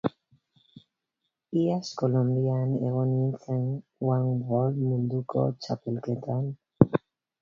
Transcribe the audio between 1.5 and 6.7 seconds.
Iaz Kolonbian egon nintzen one wall munduko txapelketan.